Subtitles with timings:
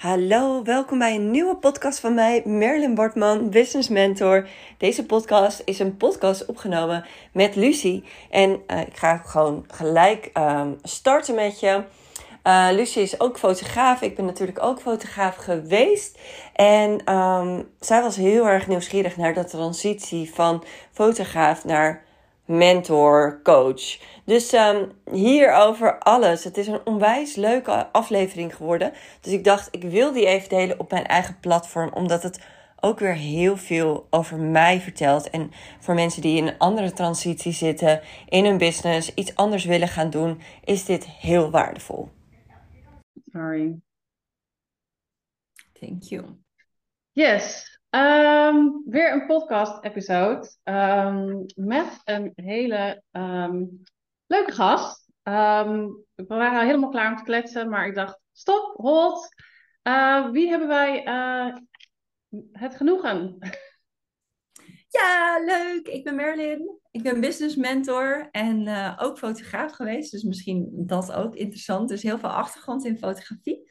[0.00, 4.48] Hallo, welkom bij een nieuwe podcast van mij, Merlin Bartman, Business Mentor.
[4.78, 8.04] Deze podcast is een podcast opgenomen met Lucie.
[8.30, 11.82] En uh, ik ga gewoon gelijk um, starten met je.
[12.44, 14.02] Uh, Lucie is ook fotograaf.
[14.02, 16.18] Ik ben natuurlijk ook fotograaf geweest.
[16.54, 22.04] En um, zij was heel erg nieuwsgierig naar de transitie van fotograaf naar
[22.44, 23.98] mentor, coach.
[24.30, 26.44] Dus um, hier over alles.
[26.44, 28.92] Het is een onwijs leuke aflevering geworden.
[29.20, 31.92] Dus ik dacht, ik wil die even delen op mijn eigen platform.
[31.92, 32.46] Omdat het
[32.80, 35.30] ook weer heel veel over mij vertelt.
[35.30, 39.88] En voor mensen die in een andere transitie zitten, in hun business, iets anders willen
[39.88, 42.08] gaan doen, is dit heel waardevol.
[43.32, 43.80] Sorry.
[45.72, 46.24] Thank you.
[47.12, 53.82] Yes, Um, weer een podcast-episode um, met een hele um,
[54.30, 55.12] leuke gast.
[55.22, 59.28] we waren helemaal klaar om te kletsen, maar ik dacht: stop, hold.
[59.82, 61.56] Uh, wie hebben wij uh,
[62.52, 63.36] het genoegen?
[64.92, 65.88] Ja, leuk.
[65.88, 66.78] Ik ben Merlin.
[66.90, 70.10] Ik ben business mentor en uh, ook fotograaf geweest.
[70.10, 71.88] Dus misschien dat ook interessant.
[71.88, 73.70] Dus heel veel achtergrond in fotografie.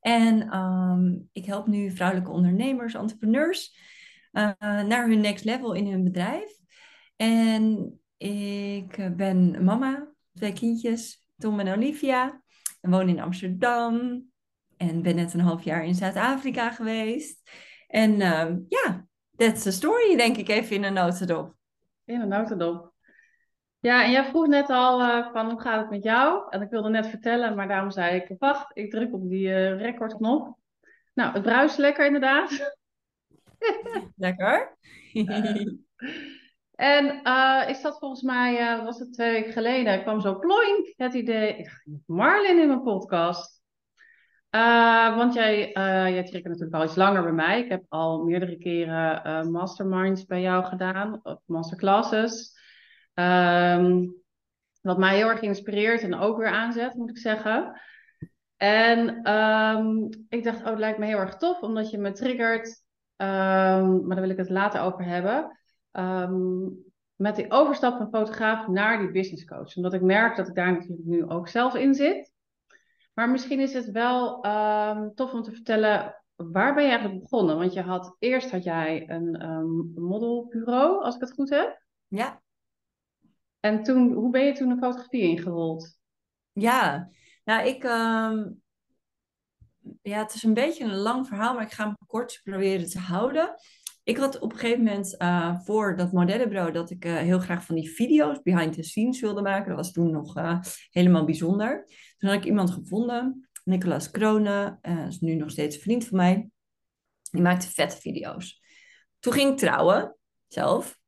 [0.00, 3.78] En um, ik help nu vrouwelijke ondernemers, entrepreneurs
[4.86, 6.58] naar hun next level in hun bedrijf.
[7.16, 12.42] En ik ben mama, twee kindjes, Tom en Olivia.
[12.80, 14.24] En woon in Amsterdam.
[14.76, 17.50] En ben net een half jaar in Zuid-Afrika geweest.
[17.86, 21.54] En uh, ja, that's the story, denk ik even in een notendop.
[22.04, 22.94] In een notendop.
[23.80, 26.46] Ja, en jij vroeg net al uh, van hoe gaat het met jou?
[26.50, 29.80] En ik wilde net vertellen, maar daarom zei ik, wacht, ik druk op die uh,
[29.80, 30.58] recordknop.
[31.14, 32.74] Nou, het bruist lekker inderdaad.
[34.16, 34.76] lekker.
[36.76, 40.92] En uh, ik zat volgens mij, was het twee weken geleden, ik kwam zo ploink
[40.96, 43.62] het idee, ik Marlin in mijn podcast.
[45.16, 45.70] want jij,
[46.12, 47.62] jij trekt natuurlijk al iets langer bij mij.
[47.62, 52.54] Ik heb al meerdere keren masterminds bij jou gedaan, of masterclasses.
[53.14, 54.14] Um,
[54.80, 57.80] wat mij heel erg inspireert en ook weer aanzet, moet ik zeggen.
[58.56, 62.66] En um, ik dacht, oh, het lijkt me heel erg tof, omdat je me triggert.
[63.16, 65.58] Um, maar daar wil ik het later over hebben.
[67.16, 69.76] Met die overstap van fotograaf naar die business coach.
[69.76, 72.32] Omdat ik merk dat ik daar natuurlijk nu ook zelf in zit.
[73.14, 74.40] Maar misschien is het wel
[75.14, 77.58] tof om te vertellen waar ben je eigenlijk begonnen?
[77.58, 81.82] Want je had eerst had jij een um, modelbureau, als ik het goed heb.
[82.08, 82.42] Ja.
[83.60, 85.98] En toen, hoe ben je toen de fotografie ingerold?
[86.52, 87.10] Ja,
[87.44, 88.48] nou ik, ehm,
[90.02, 92.98] ja, het is een beetje een lang verhaal, maar ik ga hem kort proberen te
[92.98, 93.54] houden.
[94.06, 97.64] Ik had op een gegeven moment uh, voor dat modellenbureau dat ik uh, heel graag
[97.64, 99.68] van die video's behind the scenes wilde maken.
[99.68, 101.84] Dat was toen nog uh, helemaal bijzonder.
[102.16, 104.78] Toen had ik iemand gevonden, Nicolas Kronen,
[105.08, 106.50] is nu nog steeds een vriend van mij.
[107.30, 108.62] Die maakte vette video's.
[109.18, 110.98] Toen ging ik trouwen, zelf.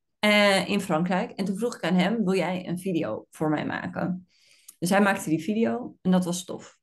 [0.66, 1.30] In Frankrijk.
[1.30, 4.28] En toen vroeg ik aan hem, wil jij een video voor mij maken?
[4.78, 6.78] Dus hij maakte die video en dat was tof.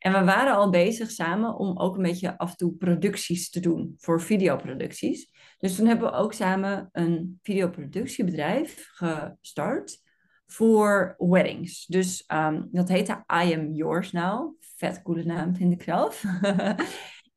[0.00, 3.60] En we waren al bezig samen om ook een beetje af en toe producties te
[3.60, 5.30] doen voor videoproducties.
[5.58, 10.02] Dus toen hebben we ook samen een videoproductiebedrijf gestart
[10.46, 11.86] voor weddings.
[11.86, 14.54] Dus um, dat heette I Am Yours Now.
[14.76, 16.22] Vet coole naam vind ik zelf.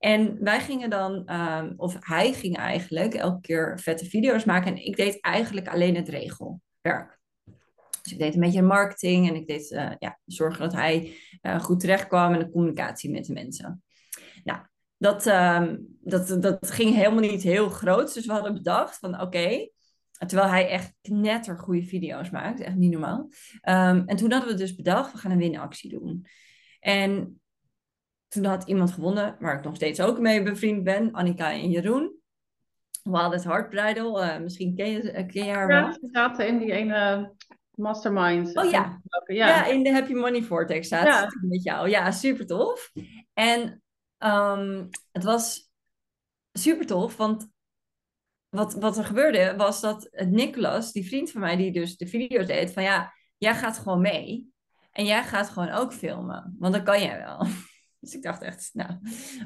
[0.04, 4.72] En wij gingen dan, um, of hij ging eigenlijk elke keer vette video's maken.
[4.72, 7.22] En ik deed eigenlijk alleen het regelwerk.
[8.04, 11.60] Dus ik deed een beetje marketing en ik deed uh, ja, zorgen dat hij uh,
[11.60, 13.84] goed terecht kwam en de communicatie met de mensen.
[14.44, 14.60] Nou,
[14.98, 18.14] dat, um, dat, dat ging helemaal niet heel groot.
[18.14, 19.72] Dus we hadden bedacht van oké, okay,
[20.12, 23.20] terwijl hij echt knetter goede video's maakt, echt niet normaal.
[23.62, 26.26] Um, en toen hadden we dus bedacht, we gaan een winactie doen.
[26.80, 27.42] En
[28.28, 32.22] toen had iemand gewonnen, waar ik nog steeds ook mee bevriend ben, Annika en Jeroen.
[33.04, 35.94] Wild Heart Bridal, uh, misschien ken je, ken je haar ja, wel.
[35.94, 37.32] ze zaten in die ene
[37.76, 38.58] mastermind.
[38.58, 39.02] Oh ja.
[39.26, 39.48] ja.
[39.48, 41.48] ja, in de Happy Money Vortex zaten ja.
[41.48, 41.90] met jou.
[41.90, 42.92] Ja, super tof.
[43.34, 43.84] En
[44.18, 45.72] um, het was
[46.52, 47.48] super tof, want
[48.50, 52.48] wat, wat er gebeurde was dat Nicolas, die vriend van mij die dus de video's
[52.48, 54.52] deed, van ja, jij gaat gewoon mee.
[54.92, 57.46] En jij gaat gewoon ook filmen, want dat kan jij wel.
[58.04, 58.92] Dus ik dacht echt, nou,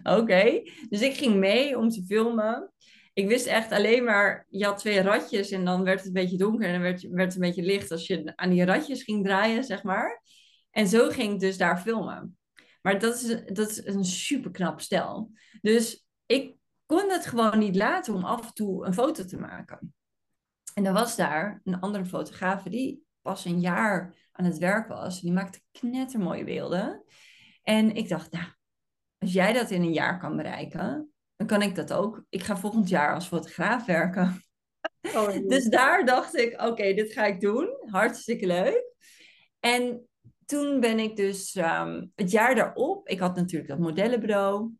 [0.03, 0.61] oké.
[0.89, 2.71] Dus ik ging mee om te filmen.
[3.17, 6.37] Ik wist echt alleen maar, je had twee ratjes en dan werd het een beetje
[6.37, 9.25] donker en dan werd, werd het een beetje licht als je aan die ratjes ging
[9.25, 10.23] draaien, zeg maar.
[10.71, 12.37] En zo ging ik dus daar filmen.
[12.81, 15.31] Maar dat is, dat is een super knap stel.
[15.61, 16.55] Dus ik
[16.85, 19.93] kon het gewoon niet laten om af en toe een foto te maken.
[20.73, 25.21] En er was daar een andere fotograaf die pas een jaar aan het werk was.
[25.21, 27.03] Die maakte knettermooie beelden.
[27.63, 28.45] En ik dacht, nou,
[29.17, 32.23] als jij dat in een jaar kan bereiken, dan kan ik dat ook.
[32.29, 34.43] Ik ga volgend jaar als fotograaf werken.
[35.01, 37.69] Oh, dus daar dacht ik, oké, dit ga ik doen.
[37.89, 38.83] Hartstikke leuk.
[39.59, 40.07] En
[40.45, 44.71] toen ben ik dus ehm, het jaar daarop, ik had natuurlijk dat modellenbureau.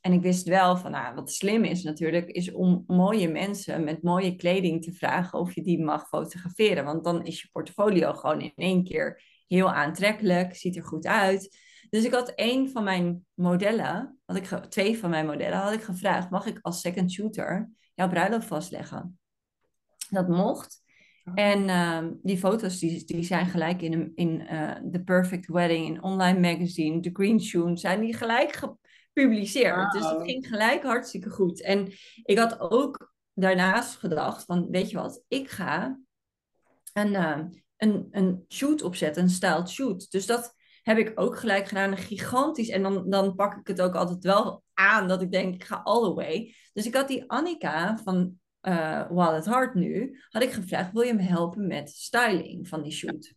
[0.00, 4.02] En ik wist wel van, nou, wat slim is natuurlijk, is om mooie mensen met
[4.02, 6.84] mooie kleding te vragen of je die mag fotograferen.
[6.84, 11.56] Want dan is je portfolio gewoon in één keer heel aantrekkelijk, ziet er goed uit.
[11.90, 15.82] Dus ik had één van mijn modellen, had ik twee van mijn modellen, had ik
[15.82, 19.18] gevraagd, mag ik als second shooter jouw bruiloft vastleggen?
[20.10, 20.82] Dat mocht.
[21.24, 21.32] Oh.
[21.34, 26.02] En ehm, die foto's die, die zijn gelijk in, in uh, The Perfect Wedding, in
[26.02, 29.92] Online Magazine, The Green Shoe, zijn die gelijk gepubliceerd.
[29.92, 31.62] Dus dat ging gelijk hartstikke goed.
[31.62, 31.92] En
[32.22, 36.00] ik had ook daarnaast gedacht van, weet je wat, ik ga
[36.92, 37.38] een, uh,
[37.76, 40.10] een, een shoot opzetten, een styled shoot.
[40.10, 42.68] Dus dat heb ik ook gelijk gedaan, een gigantisch.
[42.68, 45.80] En dan, dan pak ik het ook altijd wel aan dat ik denk, ik ga
[45.84, 46.54] all the way.
[46.72, 51.14] Dus ik had die Annika van uh, Wallet Heart nu, had ik gevraagd, wil je
[51.14, 53.34] me helpen met styling van die shoot?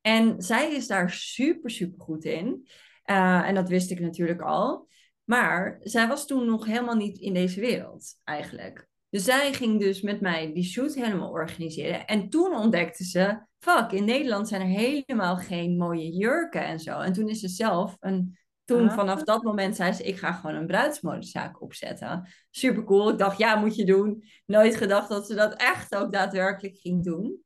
[0.00, 2.68] En zij is daar super, super goed in.
[3.04, 4.88] Uh, en dat wist ik natuurlijk al.
[5.24, 8.88] Maar zij was toen nog helemaal niet in deze wereld, eigenlijk.
[9.16, 12.06] Dus zij ging dus met mij die shoot helemaal organiseren.
[12.06, 17.00] En toen ontdekte ze, fuck, in Nederland zijn er helemaal geen mooie jurken en zo.
[17.00, 18.94] En toen is ze zelf een toen ah.
[18.94, 22.28] vanaf dat moment zei ze, ik ga gewoon een bruidsmodezaak opzetten.
[22.50, 23.10] Super cool.
[23.10, 24.24] Ik dacht, ja, moet je doen.
[24.46, 27.40] Nooit gedacht dat ze dat echt ook daadwerkelijk ging doen.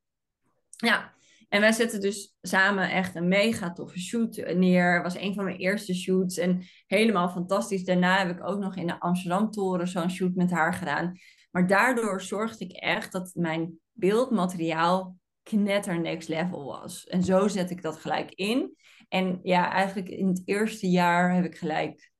[0.76, 1.14] Ja,
[1.48, 5.02] en wij zetten dus samen echt een mega toffe shoot neer.
[5.02, 7.84] was een van mijn eerste shoots en helemaal fantastisch.
[7.84, 11.18] Daarna heb ik ook nog in de Amsterdam Toren zo'n shoot met haar gedaan.
[11.50, 17.06] Maar daardoor zorgde ik echt dat mijn beeldmateriaal knetter next level was.
[17.06, 18.76] En zo zet ik dat gelijk in.
[19.08, 22.10] En ja, eigenlijk in het eerste jaar heb ik gelijk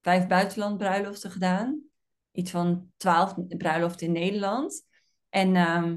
[0.00, 1.82] vijf buitenlandbruiloften gedaan.
[2.32, 4.86] Iets van twaalf bruiloften in Nederland.
[5.28, 5.96] En ehm,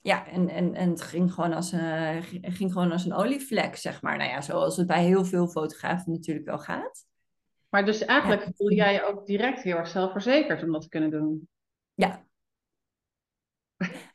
[0.00, 4.02] ja, en, en, en het ging gewoon, als een, ging gewoon als een olievlek, zeg
[4.02, 4.16] maar.
[4.16, 7.06] Nou ja, zoals het bij heel veel fotografen natuurlijk wel gaat.
[7.68, 8.50] Maar dus eigenlijk ja.
[8.54, 11.48] voel jij je ook direct heel erg zelfverzekerd om dat te kunnen doen.
[12.00, 12.24] Ja.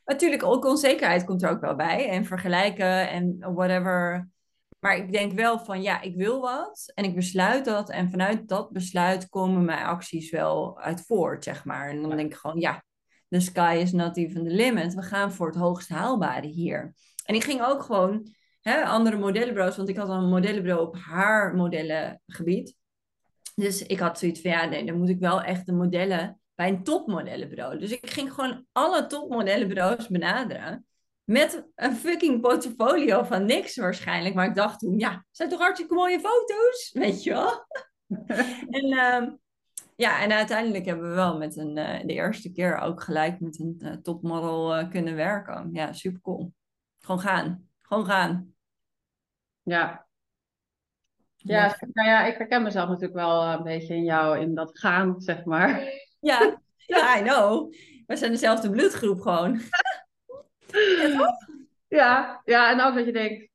[0.04, 2.08] Natuurlijk, ook onzekerheid komt er ook wel bij.
[2.08, 4.28] En vergelijken en whatever
[4.86, 7.90] maar ik denk wel van ja, ik wil wat en ik besluit dat.
[7.90, 11.88] En vanuit dat besluit komen mijn acties wel uit voort, zeg maar.
[11.88, 12.84] En dan denk ik gewoon ja,
[13.28, 14.94] the sky is not even the limit.
[14.94, 16.94] We gaan voor het hoogst haalbare hier.
[17.24, 21.54] En ik ging ook gewoon hè, andere modellenbureaus, want ik had een modellenbureau op haar
[21.54, 22.76] modellengebied.
[23.54, 26.68] Dus ik had zoiets van ja, nee, dan moet ik wel echt de modellen bij
[26.68, 27.78] een topmodellenbureau.
[27.78, 30.86] Dus ik ging gewoon alle topmodellenbureaus benaderen.
[31.24, 34.34] Met een fucking portfolio van niks waarschijnlijk.
[34.34, 36.90] Maar ik dacht toen, ja, zijn toch hartstikke mooie foto's?
[36.92, 37.66] Weet je wel?
[38.78, 39.28] en, uh,
[39.96, 43.58] ja, en uiteindelijk hebben we wel met een, uh, de eerste keer ook gelijk met
[43.60, 45.70] een uh, topmodel uh, kunnen werken.
[45.72, 46.52] Ja, super cool.
[46.98, 47.68] Gewoon gaan.
[47.80, 48.54] Gewoon gaan.
[49.62, 50.06] Ja.
[51.36, 55.20] Ja, nou ja, ik herken mezelf natuurlijk wel een beetje in jou, in dat gaan,
[55.20, 56.04] zeg maar.
[56.26, 56.60] Ja,
[56.94, 57.72] ja I know.
[58.06, 59.60] We zijn dezelfde bloedgroep gewoon.
[61.88, 63.48] Ja, ja, en ook dat je denkt,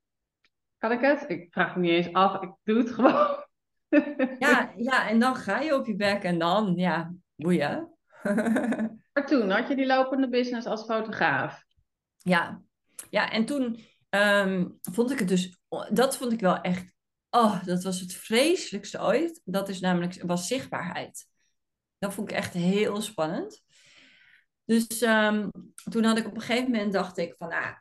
[0.77, 1.25] kan ik het?
[1.27, 3.45] Ik vraag me niet eens af, ik doe het gewoon.
[4.39, 7.97] Ja, ja, en dan ga je op je bek en dan, ja, boeien.
[9.13, 11.63] Maar toen had je die lopende business als fotograaf.
[12.18, 12.61] Ja,
[13.09, 15.59] ja en toen ehm, vond ik het dus,
[15.90, 16.94] dat vond ik wel echt,
[17.30, 19.42] oh, dat was het vreselijkste ooit.
[19.44, 21.28] Dat is namelijk, was zichtbaarheid.
[22.01, 23.63] Dat vond ik echt heel spannend.
[24.65, 25.49] Dus ehm,
[25.89, 27.75] toen had ik op een gegeven moment dacht ik van, ah,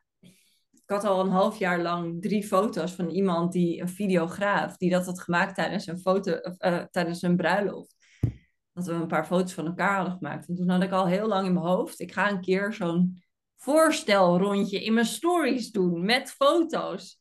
[0.72, 4.90] ik had al een half jaar lang drie foto's van iemand die een videograaf, die
[4.90, 7.96] dat had gemaakt tijdens een foto, uh, tijdens een bruiloft.
[8.72, 10.48] Dat we een paar foto's van elkaar hadden gemaakt.
[10.48, 13.22] En toen had ik al heel lang in mijn hoofd, ik ga een keer zo'n
[13.56, 17.19] voorstelrondje in mijn stories doen met foto's.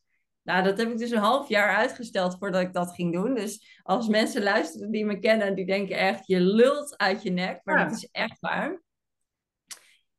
[0.50, 3.34] Nou, dat heb ik dus een half jaar uitgesteld voordat ik dat ging doen.
[3.34, 7.60] Dus als mensen luisteren die me kennen, die denken echt, je lult uit je nek.
[7.64, 8.82] Maar dat is echt waar.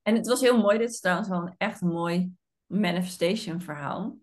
[0.01, 0.77] En het was heel mooi.
[0.77, 2.31] Dit is trouwens wel een echt een mooi
[2.65, 4.17] manifestation verhaal.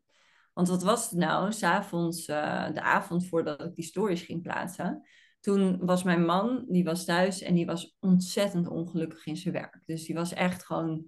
[0.52, 1.52] Want wat was het nou?
[1.52, 5.08] S'avonds, uh, de avond voordat ik die stories ging plaatsen.
[5.40, 9.82] Toen was mijn man, die was thuis en die was ontzettend ongelukkig in zijn werk.
[9.86, 11.06] Dus die was echt gewoon,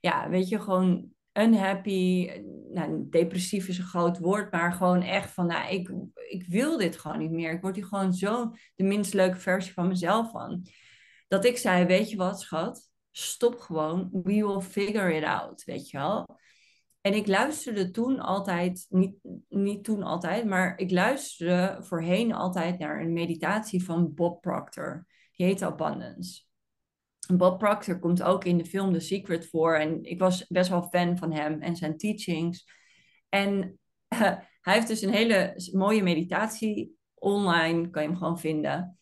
[0.00, 2.30] ja, weet je, gewoon unhappy.
[2.72, 5.90] Nou, depressief is een groot woord, maar gewoon echt van, nou, ik,
[6.28, 7.52] ik wil dit gewoon niet meer.
[7.52, 10.66] Ik word hier gewoon zo de minst leuke versie van mezelf van.
[11.28, 12.90] Dat ik zei, weet je wat, schat?
[13.12, 14.08] stop gewoon.
[14.12, 16.38] We will figure it out, weet je wel.
[17.00, 19.14] En ik luisterde toen altijd, niet,
[19.48, 25.06] niet toen altijd, maar ik luisterde voorheen altijd naar een meditatie van Bob Proctor.
[25.32, 26.42] Die heet Abundance.
[27.36, 29.74] Bob Proctor komt ook in de film The Secret voor.
[29.74, 32.64] En ik was best wel fan van hem en zijn teachings.
[33.28, 33.78] En
[34.60, 38.98] hij heeft dus een hele mooie meditatie online, kan je hem gewoon vinden.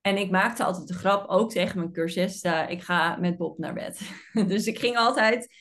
[0.00, 3.74] En ik maakte altijd de grap, ook tegen mijn cursisten, ik ga met Bob naar
[3.74, 4.00] bed.
[4.48, 5.54] dus ik ging altijd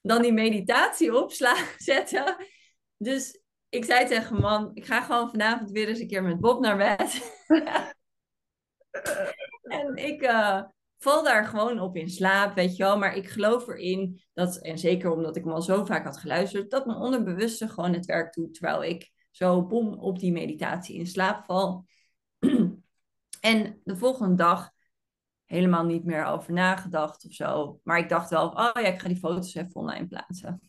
[0.00, 2.36] dan die meditatie opslaan, zetten.
[2.96, 6.60] Dus ik zei tegen man, ik ga gewoon vanavond weer eens een keer met Bob
[6.60, 7.36] naar bed.
[9.62, 10.62] en ik uh,
[10.98, 12.98] val daar gewoon op in slaap, weet je wel.
[12.98, 16.70] Maar ik geloof erin dat, en zeker omdat ik hem al zo vaak had geluisterd,
[16.70, 21.06] dat mijn onderbewuste gewoon het werk doet terwijl ik zo bom op die meditatie in
[21.06, 21.86] slaap val.
[23.40, 24.70] en de volgende dag
[25.44, 27.80] helemaal niet meer over nagedacht of zo.
[27.82, 30.60] Maar ik dacht wel, oh ja, ik ga die foto's even online plaatsen.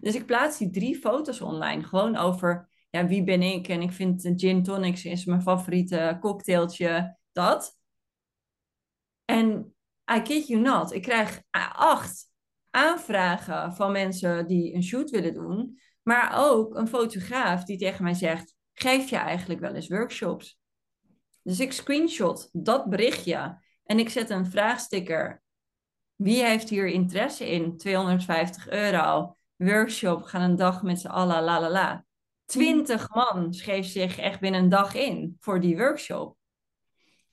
[0.00, 1.82] Dus ik plaats die drie foto's online.
[1.82, 3.68] Gewoon over, ja, wie ben ik?
[3.68, 7.18] En ik vind gin tonics is mijn favoriete cocktailtje.
[7.32, 7.79] Dat.
[9.30, 9.74] En
[10.14, 12.26] I kid you not, ik krijg acht
[12.70, 15.78] aanvragen van mensen die een shoot willen doen.
[16.02, 20.58] Maar ook een fotograaf die tegen mij zegt, geef je eigenlijk wel eens workshops?
[21.42, 25.42] Dus ik screenshot dat berichtje en ik zet een vraagsticker.
[26.14, 27.76] Wie heeft hier interesse in?
[27.76, 29.36] 250 euro.
[29.56, 32.04] Workshop, gaan een dag met z'n allen, la la la.
[32.44, 36.38] 20 man schreef zich echt binnen een dag in voor die workshop.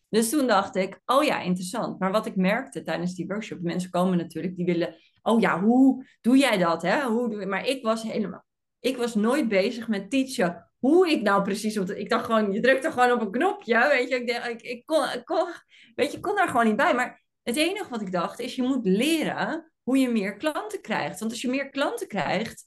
[0.09, 1.99] Dus toen dacht ik, oh ja, interessant.
[1.99, 6.05] Maar wat ik merkte tijdens die workshop, mensen komen natuurlijk, die willen, oh ja, hoe
[6.21, 6.81] doe jij dat?
[6.81, 7.03] Hè?
[7.03, 7.45] Hoe.
[7.45, 8.45] Maar ik was helemaal,
[8.79, 12.59] ik was nooit bezig met teachen hoe ik nou precies op Ik dacht gewoon, je
[12.59, 14.15] drukt er gewoon op een knopje, weet je.
[14.15, 15.47] Ik, ik, ik, kon, ik kon,
[15.95, 16.93] weet je, kon daar gewoon niet bij.
[16.93, 21.19] Maar het enige wat ik dacht is, je moet leren hoe je meer klanten krijgt.
[21.19, 22.66] Want als je meer klanten krijgt,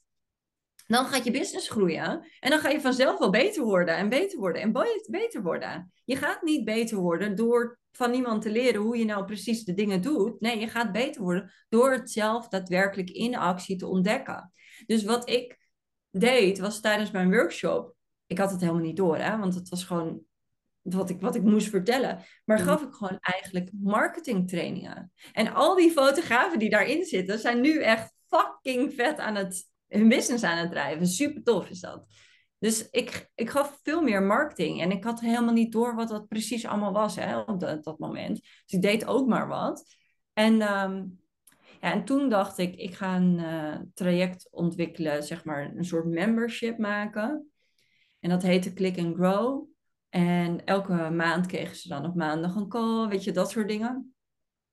[0.95, 2.27] dan gaat je business groeien.
[2.41, 4.73] En dan ga je vanzelf wel beter worden en beter worden en
[5.07, 5.93] beter worden.
[6.05, 9.75] Je gaat niet beter worden door van niemand te leren hoe je nou precies de
[9.75, 10.41] dingen doet.
[10.41, 14.53] Nee, je gaat beter worden door het zelf daadwerkelijk in actie te ontdekken.
[14.87, 15.59] Dus wat ik
[16.11, 17.95] deed, was tijdens mijn workshop
[18.31, 20.21] ik had het helemaal niet door, hè, want het was gewoon
[20.83, 22.25] wat ik, wat ik moest vertellen.
[22.45, 22.65] Maar mm.
[22.65, 25.13] gaf ik gewoon eigenlijk marketingtrainingen.
[25.33, 30.09] En al die fotografen die daarin zitten, zijn nu echt fucking vet aan het, hun
[30.09, 31.07] business aan het drijven.
[31.07, 32.07] Super tof is dat.
[32.59, 34.81] Dus ik, ik gaf veel meer marketing.
[34.81, 38.41] En ik had helemaal niet door wat dat precies allemaal was hè, op dat, moment.
[38.41, 39.97] Dus ik deed ook maar wat.
[40.33, 41.05] En, ehm,
[41.81, 46.07] ja, en toen dacht ik, ik ga een uh, traject ontwikkelen, zeg maar een soort
[46.07, 47.51] membership maken.
[48.19, 49.69] En dat heette Click and Grow.
[50.09, 54.15] En elke maand kregen ze dan op maandag een call, weet je, dat soort dingen.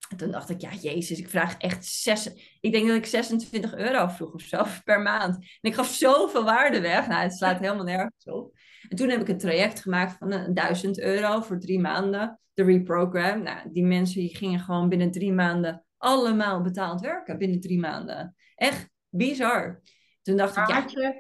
[0.09, 2.29] En toen dacht ik, ja, jezus, ik vraag echt zes...
[2.59, 5.35] Ik denk dat ik 26 euro vroeg of zo per maand.
[5.35, 7.07] En ik gaf zoveel waarde weg.
[7.07, 8.57] Nou, het slaat helemaal nergens op.
[8.89, 12.39] En toen heb ik een traject gemaakt van 1000 euro voor drie maanden.
[12.53, 13.43] De reprogram.
[13.43, 17.37] Nou, die mensen die gingen gewoon binnen drie maanden allemaal betaald werken.
[17.37, 18.35] Binnen drie maanden.
[18.55, 19.81] Echt bizar.
[20.21, 21.13] Toen dacht ik, ja...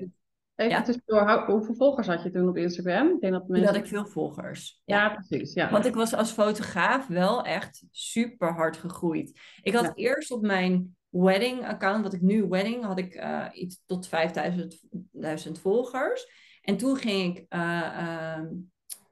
[0.57, 0.81] Even ja.
[0.81, 3.07] tussendoor, hoeveel volgers had je toen op Instagram?
[3.07, 3.67] Ik denk dat mensen...
[3.67, 4.81] had ik veel volgers.
[4.85, 5.53] Ja, precies.
[5.53, 5.71] Ja.
[5.71, 9.39] Want ik was als fotograaf wel echt super hard gegroeid.
[9.61, 13.81] Ik had eerst op mijn wedding account, wat ik nu wedding, had ik uh, iets
[13.85, 16.27] tot 5000 volgers.
[16.61, 18.37] En toen ging ik uh,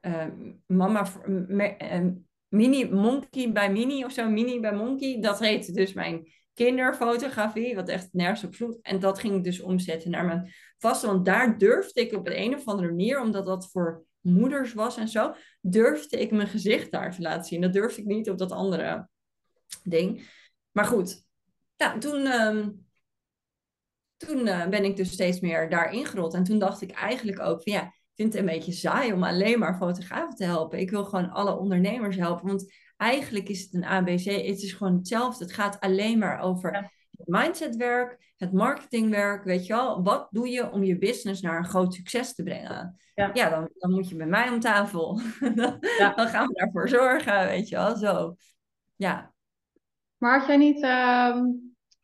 [0.00, 0.26] uh,
[0.66, 1.06] mama
[2.48, 5.20] mini monkey bij mini of zo, mini bij monkey.
[5.20, 8.76] Dat heette dus mijn kinderfotografie, wat echt nergens op sloeg.
[8.82, 11.06] En dat ging ik dus omzetten naar mijn vaste.
[11.06, 14.96] Want daar durfde ik op een, een of andere manier, omdat dat voor moeders was
[14.96, 17.60] en zo, durfde ik mijn gezicht daar te laten zien.
[17.60, 19.08] Dat durfde ik niet op dat andere
[19.82, 20.30] ding.
[20.70, 21.24] Maar goed,
[21.76, 22.70] ja, toen, ehm,
[24.16, 26.34] toen uh, ben ik dus steeds meer daar ingerold.
[26.34, 29.24] En toen dacht ik eigenlijk ook van ja, ik vind het een beetje saai om
[29.24, 30.78] alleen maar fotografen te helpen.
[30.78, 32.46] Ik wil gewoon alle ondernemers helpen.
[32.46, 34.24] Want eigenlijk is het een ABC.
[34.24, 35.44] Het is gewoon hetzelfde.
[35.44, 36.92] Het gaat alleen maar over
[37.24, 39.44] mindsetwerk, het marketingwerk.
[39.44, 42.96] Weet je wel, wat doe je om je business naar een groot succes te brengen?
[43.14, 45.20] Ja, ja dan, dan moet je bij mij om tafel.
[45.54, 46.14] dan, ja.
[46.14, 47.96] dan gaan we daarvoor zorgen, weet je wel.
[47.96, 48.36] Zo,
[48.96, 49.32] ja.
[50.16, 50.82] Maar had jij niet...
[50.82, 51.44] Ehm,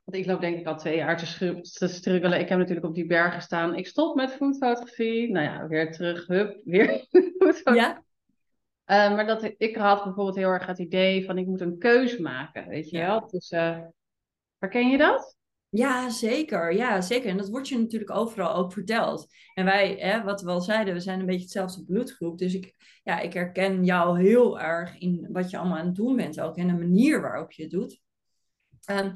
[0.04, 2.40] want ik loop denk ik al twee jaar te, te struggelen.
[2.40, 3.74] Ik heb natuurlijk op die bergen staan.
[3.74, 5.30] Ik stop met foodfotografie.
[5.30, 6.26] Nou ja, weer terug.
[6.26, 7.06] Hup, weer
[7.74, 8.02] Ja.
[8.86, 12.22] Uh, maar dat ik had bijvoorbeeld heel erg het idee van ik moet een keuze
[12.22, 13.26] maken, weet je wel.
[13.30, 13.78] Dus uh,
[14.62, 15.36] herken je dat?
[15.68, 16.74] Ja, zeker.
[16.74, 17.30] Ja, zeker.
[17.30, 19.26] En dat wordt je natuurlijk overal ook verteld.
[19.54, 22.38] En wij, hè, wat we al zeiden, we zijn een beetje hetzelfde bloedgroep.
[22.38, 26.16] Dus ik, ja, ik herken jou heel erg in wat je allemaal aan het doen
[26.16, 26.56] bent ook.
[26.56, 28.00] En de manier waarop je het doet.
[28.90, 29.12] Um,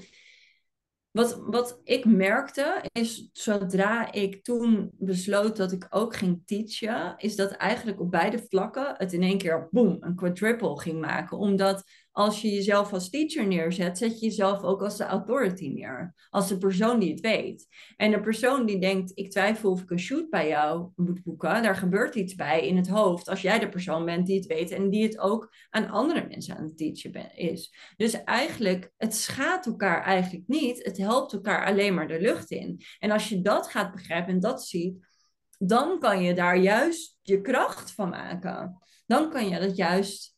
[1.11, 7.37] wat, wat ik merkte is, zodra ik toen besloot dat ik ook ging teachen, is
[7.37, 11.39] dat eigenlijk op beide vlakken het in één keer, boom, een quadruple ging maken.
[11.39, 11.85] Omdat
[12.17, 16.15] als je jezelf als teacher neerzet, zet je jezelf ook als de authority neer.
[16.31, 17.67] Als de persoon die het weet.
[17.97, 21.63] En de persoon die denkt, ik twijfel of ik een shoot bij jou moet boeken,
[21.63, 23.29] daar gebeurt iets bij in het hoofd.
[23.29, 26.57] Als jij de persoon bent die het weet en die het ook aan andere mensen
[26.57, 27.75] aan het teachen is.
[27.97, 30.85] Dus eigenlijk, het schaadt elkaar eigenlijk niet.
[30.85, 32.81] Het helpt elkaar alleen maar de lucht in.
[32.99, 35.07] En als je dat gaat begrijpen en dat ziet,
[35.59, 38.79] dan kan je daar juist je kracht van maken.
[39.07, 40.36] Dan kan je dat juist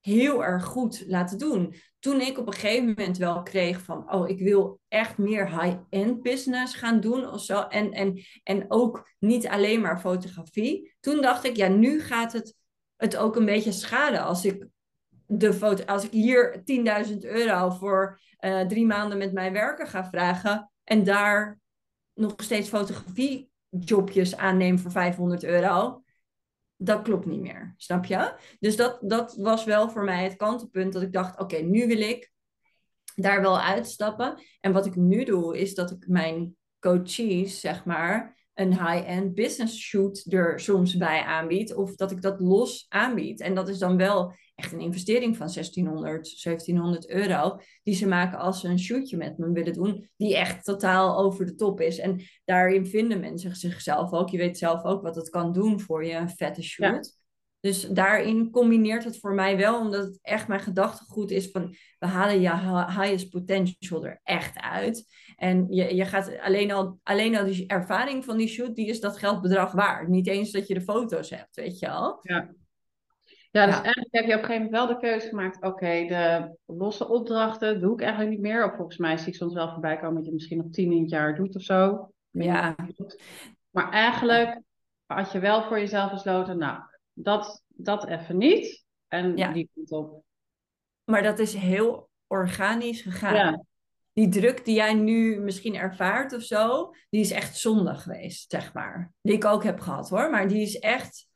[0.00, 1.74] heel erg goed laten doen.
[1.98, 6.22] Toen ik op een gegeven moment wel kreeg van, oh, ik wil echt meer high-end
[6.22, 7.60] business gaan doen of zo.
[7.60, 10.94] En, en, en ook niet alleen maar fotografie.
[11.00, 12.58] Toen dacht ik, ja, nu gaat het
[13.00, 14.66] het ook een beetje schaden als ik
[15.26, 16.62] de foto, als ik hier
[17.08, 21.60] 10.000 euro voor uh, drie maanden met mijn werken ga vragen en daar
[22.14, 26.02] nog steeds fotografiejobjes aanneem voor 500 euro,
[26.82, 27.74] dat klopt niet meer.
[27.76, 28.34] Snap je?
[28.58, 32.00] Dus dat, dat was wel voor mij het kantelpunt dat ik dacht, oké, nu wil
[32.00, 32.32] ik
[33.14, 34.38] daar wel uitstappen.
[34.60, 39.78] En wat ik nu doe, is dat ik mijn coaches, zeg maar, een high-end business
[39.78, 41.74] shoot er soms bij aanbied.
[41.74, 43.40] Of dat ik dat los aanbied.
[43.40, 47.60] En dat is dan wel echt een investering van 1600, 1700 euro.
[47.82, 50.08] Die ze maken als ze een shootje met me willen doen.
[50.16, 51.98] Die echt totaal over de top is.
[51.98, 54.28] En daarin vinden mensen zichzelf ook.
[54.28, 57.18] Je weet zelf ook wat het kan doen voor je, een vette shoot.
[57.60, 62.06] Dus daarin combineert het voor mij wel, omdat het echt mijn gedachtegoed is van we
[62.06, 62.50] halen je
[62.96, 65.04] highest potential er echt uit.
[65.36, 69.00] En je, je gaat alleen al, alleen al die ervaring van die shoot, die is
[69.00, 70.08] dat geldbedrag waard.
[70.08, 72.18] Niet eens dat je de foto's hebt, weet je al.
[72.22, 72.50] Ja.
[73.50, 75.62] Ja, dus eigenlijk heb je op een gegeven moment wel de keuze gemaakt.
[75.62, 78.64] Oké, de losse opdrachten doe ik eigenlijk niet meer.
[78.64, 81.00] Of volgens mij zie ik soms wel voorbij komen dat je misschien nog tien in
[81.00, 82.10] het jaar doet of zo.
[82.30, 82.76] Ja.
[83.70, 84.60] Maar eigenlijk
[85.06, 86.80] had je wel voor jezelf besloten, nou,
[87.12, 88.84] dat, dat even niet.
[89.08, 90.22] En die komt op.
[91.04, 93.34] Maar dat is heel organisch gegaan.
[93.34, 93.64] Ja.
[94.12, 98.72] Die druk die jij nu misschien ervaart of zo, die is echt zonde geweest, zeg
[98.72, 99.12] maar.
[99.22, 101.26] Die ik ook heb gehad hoor, maar die is echt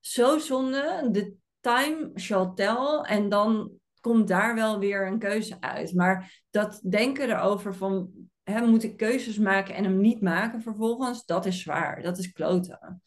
[0.00, 1.08] zo zonde.
[1.10, 3.70] De time shall tell en dan
[4.00, 5.94] komt daar wel weer een keuze uit.
[5.94, 8.10] Maar dat denken erover van,
[8.42, 12.02] hè, moet ik keuzes maken en hem niet maken vervolgens, dat is zwaar.
[12.02, 13.02] Dat is kloten.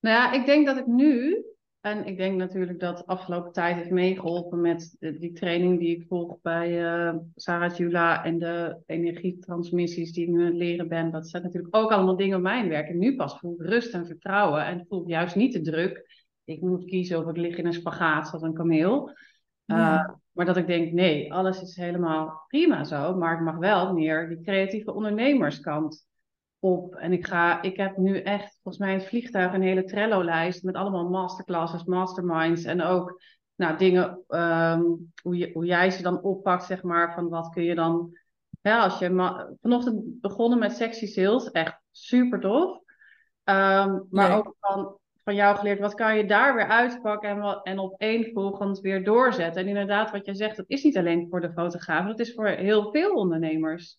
[0.00, 1.44] Nou ja, ik denk dat ik nu,
[1.80, 6.40] en ik denk natuurlijk dat afgelopen tijd heeft meegeholpen met die training die ik volg
[6.42, 11.10] bij uh, Sarah Jula en de energietransmissies die ik nu leren ben.
[11.10, 12.88] Dat zijn natuurlijk ook allemaal dingen op mijn werk.
[12.88, 16.23] En nu pas voel ik rust en vertrouwen en voel ik juist niet de druk.
[16.44, 19.12] Ik moet kiezen of ik lig in een spagaat zoals een kameel.
[19.66, 23.16] Uh, maar dat ik denk, nee, alles is helemaal prima zo.
[23.16, 26.06] Maar ik mag wel meer die creatieve ondernemerskant
[26.58, 26.94] op.
[26.94, 30.62] En ik, ga, ik heb nu echt, volgens mij in het vliegtuig, een hele Trello-lijst
[30.62, 33.22] met allemaal masterclasses, masterminds en ook
[33.54, 37.62] nou, dingen, um, hoe, je, hoe jij ze dan oppakt, zeg maar, van wat kun
[37.62, 38.18] je dan...
[38.60, 42.82] Ja, als je vanochtend begonnen met sexy sales, echt super tof.
[43.44, 47.66] Um, maar ook van, van jou geleerd, wat kan je daar weer uitpakken en, wat,
[47.66, 49.62] en op één volgend weer doorzetten.
[49.62, 52.46] En inderdaad, wat je zegt, dat is niet alleen voor de fotografen, dat is voor
[52.46, 53.98] heel veel ondernemers.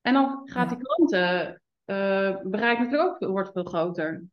[0.00, 4.24] En dan gaat die klanten uh, bereik natuurlijk ook wordt veel groter.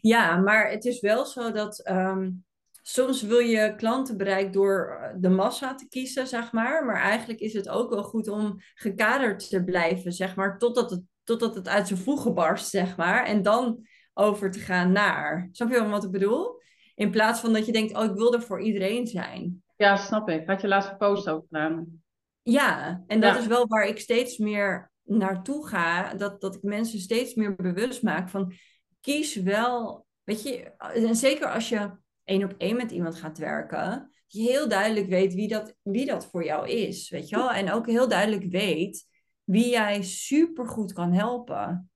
[0.00, 2.44] Ja, maar het is wel zo dat um,
[2.82, 6.84] soms wil je klantenbereik door de massa te kiezen, zeg maar.
[6.84, 11.02] Maar eigenlijk is het ook wel goed om gekaderd te blijven, zeg maar, totdat het,
[11.24, 13.24] totdat het uit zijn voegen barst, zeg maar.
[13.24, 15.48] En dan over te gaan naar.
[15.52, 16.60] Snap je wat ik bedoel?
[16.94, 19.62] In plaats van dat je denkt, oh, ik wil er voor iedereen zijn.
[19.76, 20.46] Ja, snap ik.
[20.46, 22.02] Had je laatst een post ook gedaan.
[22.42, 26.98] Ja, en dat is wel waar ik steeds meer naartoe ga, dat, dat ik mensen
[26.98, 28.52] steeds meer bewust maak van
[29.00, 31.90] kies wel, weet je, en zeker als je
[32.24, 36.26] één op één met iemand gaat werken, je heel duidelijk weet wie dat, wie dat
[36.26, 37.50] voor jou is, weet je wel?
[37.50, 39.08] En ook heel duidelijk weet
[39.44, 41.90] wie jij super goed kan helpen.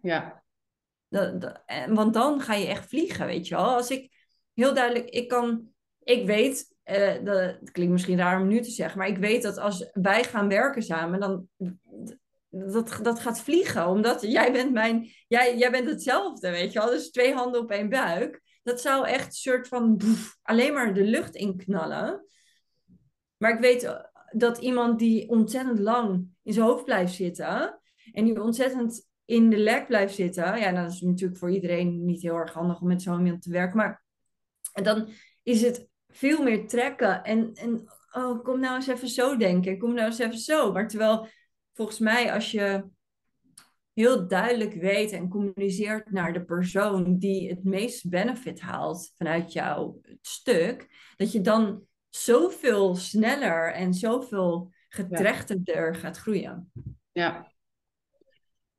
[0.00, 0.39] Ja.
[1.88, 3.74] Want dan ga je echt vliegen, weet je wel?
[3.74, 4.12] Als ik
[4.54, 5.68] heel duidelijk, ik kan,
[6.02, 9.58] ik weet, uh, dat, klinkt misschien raar om nu te zeggen, maar ik weet dat
[9.58, 11.48] als wij gaan werken samen, dan
[12.50, 13.88] dat, dat gaat vliegen.
[13.88, 16.90] Omdat jij bent mijn, jij, jij bent hetzelfde, weet je wel.
[16.90, 18.42] Dus twee handen op één buik.
[18.62, 20.00] Dat zou echt een soort van
[20.42, 22.24] alleen maar de lucht inknallen.
[23.36, 27.80] Maar ik weet eh, dat iemand die ontzettend lang in zijn hoofd blijft zitten.
[28.12, 30.58] En die ontzettend in de lek blijft zitten.
[30.58, 33.50] Ja, dat is natuurlijk voor iedereen niet heel erg handig om met zo'n iemand te
[33.50, 33.76] werken.
[33.76, 34.04] Maar
[34.72, 35.08] dan
[35.42, 37.22] is het veel meer trekken.
[37.22, 39.78] En, en oh, kom nou eens even zo denken.
[39.78, 40.72] Kom nou eens even zo.
[40.72, 41.28] Maar terwijl
[41.72, 42.84] volgens mij als je
[43.92, 50.00] heel duidelijk weet en communiceert naar de persoon die het meest benefit haalt vanuit jouw
[50.20, 56.72] stuk, dat je dan zoveel sneller en zoveel getrechterder gaat groeien.
[57.12, 57.52] Ja.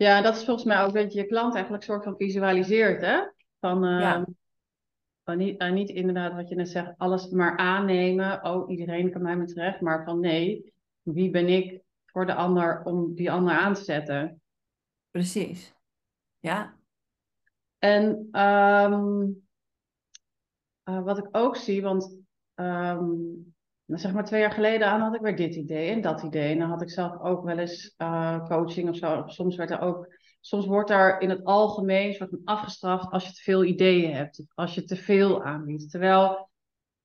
[0.02, 3.22] Ja, dat is volgens mij ook dat je je klant eigenlijk soort van visualiseert, hè?
[3.60, 4.22] Van, uh,
[5.24, 8.44] van niet, uh, niet inderdaad wat je net zegt, alles maar aannemen.
[8.44, 9.82] Oh, iedereen kan mij met terecht.
[9.82, 14.42] Maar van nee, wie ben ik voor de ander om die ander aan te zetten?
[15.12, 15.74] Precies.
[16.40, 16.76] Ja.
[17.78, 19.48] En um,
[20.90, 22.18] uh, wat ik ook zie, want
[22.56, 23.51] um,
[23.86, 26.52] zeg maar twee jaar geleden aan had ik weer dit idee en dat idee.
[26.52, 29.24] En dan had ik zelf ook wel eens uh, coaching of zo.
[29.26, 33.34] Soms werd er ook, soms wordt er in het algemeen soort van afgestraft als je
[33.34, 34.44] te veel ideeën hebt.
[34.54, 35.92] Als je te veel aanbiedt.
[35.92, 36.50] Terwijl,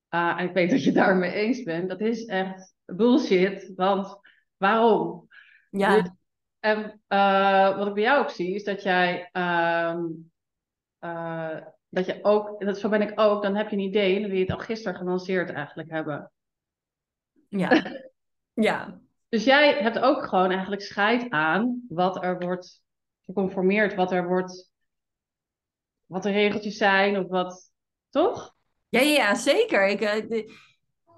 [0.09, 3.71] uh, en ik weet dat je het daarmee eens bent, dat is echt bullshit.
[3.75, 4.19] Want
[4.57, 5.27] waarom?
[5.69, 6.01] Ja.
[6.01, 6.11] Dus,
[6.59, 9.29] en uh, wat ik bij jou ook zie, is dat jij.
[9.33, 10.31] Um,
[11.89, 14.29] dat je ook, dat, zo ben ik ook, dan heb je een idee en dan
[14.29, 16.31] wil je het al gisteren gelanceerd eigenlijk hebben.
[17.47, 17.83] Ja.
[18.53, 18.99] ja.
[19.29, 22.81] Dus jij hebt ook gewoon eigenlijk scheid aan wat er wordt
[23.25, 24.71] geconformeerd, wat er wordt,
[26.05, 27.71] wat de regeltjes zijn of wat,
[28.09, 28.55] toch?
[28.89, 29.87] Ja, ja zeker.
[29.87, 30.51] Ik, ik,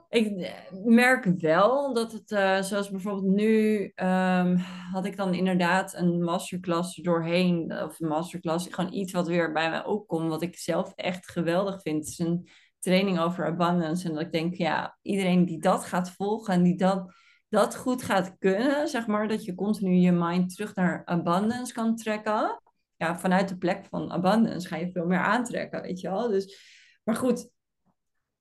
[0.09, 4.55] ik merk wel dat het, uh, zoals bijvoorbeeld nu, um,
[4.91, 9.69] had ik dan inderdaad een masterclass doorheen, of een masterclass, gewoon iets wat weer bij
[9.69, 11.97] mij opkomt, wat ik zelf echt geweldig vind.
[11.97, 14.07] Het is een training over abundance.
[14.07, 17.13] En dat ik denk, ja, iedereen die dat gaat volgen en die dat,
[17.49, 21.95] dat goed gaat kunnen, zeg maar, dat je continu je mind terug naar abundance kan
[21.95, 22.61] trekken.
[22.95, 26.27] Ja, vanuit de plek van abundance ga je veel meer aantrekken, weet je wel.
[26.27, 26.59] Dus,
[27.03, 27.49] maar goed,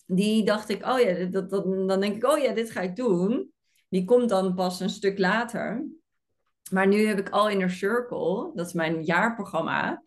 [0.07, 2.97] die dacht ik, oh ja, dat, dat, dan denk ik, oh ja, dit ga ik
[2.97, 3.53] doen.
[3.89, 5.87] Die komt dan pas een stuk later.
[6.71, 10.03] Maar nu heb ik All Inner Circle, dat is mijn jaarprogramma.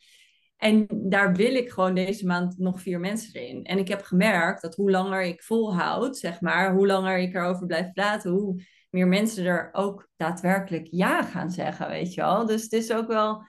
[0.62, 3.64] En daar wil ik gewoon deze maand nog vier mensen in.
[3.64, 7.66] En ik heb gemerkt dat hoe langer ik volhoud, zeg maar, hoe langer ik erover
[7.66, 12.46] blijf praten, hoe meer mensen er ook daadwerkelijk ja gaan zeggen, weet je wel.
[12.46, 13.44] Dus het is ook wel,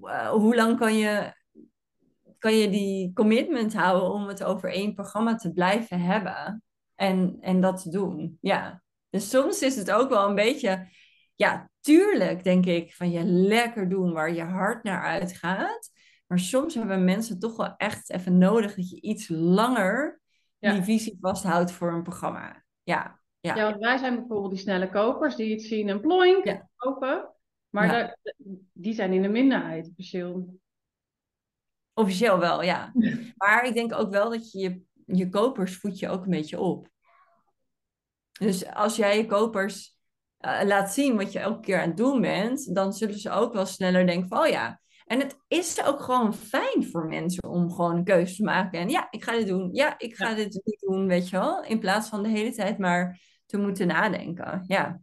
[0.00, 1.34] uh, hoe lang kan je,
[2.38, 6.62] kan je die commitment houden om het over één programma te blijven hebben
[6.94, 8.38] en, en dat te doen?
[8.40, 8.82] Ja.
[9.10, 10.88] Dus soms is het ook wel een beetje
[11.34, 15.90] ja, tuurlijk denk ik van je lekker doen waar je hart naar uitgaat.
[16.26, 20.20] Maar soms hebben mensen toch wel echt even nodig dat je iets langer
[20.58, 22.64] die visie vasthoudt voor een programma.
[22.82, 23.54] Ja, ja.
[23.54, 26.68] ja want wij zijn bijvoorbeeld die snelle kopers die het zien en ploink ja.
[26.76, 27.34] kopen.
[27.68, 28.16] Maar ja.
[28.72, 30.58] die zijn in de minderheid officieel.
[31.92, 32.92] Officieel wel, ja.
[33.36, 34.82] maar ik denk ook wel dat je je,
[35.16, 36.88] je kopers voed je ook een beetje op.
[38.32, 39.93] Dus als jij je kopers
[40.44, 43.52] uh, laat zien wat je elke keer aan het doen bent, dan zullen ze ook
[43.52, 44.80] wel sneller denken van, oh ja.
[45.04, 48.78] En het is ook gewoon fijn voor mensen om gewoon een keuze te maken.
[48.78, 49.68] En ja, ik ga dit doen.
[49.72, 51.64] Ja, ik ga dit niet doen, weet je wel.
[51.64, 54.64] In plaats van de hele tijd maar te moeten nadenken.
[54.66, 55.00] Ja.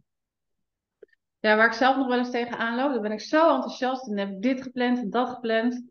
[1.40, 4.18] Ja, waar ik zelf nog wel eens tegenaan loop, dan ben ik zo enthousiast en
[4.18, 5.84] heb ik dit gepland en dat gepland.